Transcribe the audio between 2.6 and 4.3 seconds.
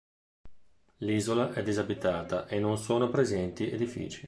sono presenti edifici.